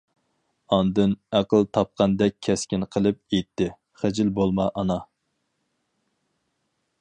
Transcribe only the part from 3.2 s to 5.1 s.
ئېيتتى:-خىجىل بولما ئانا.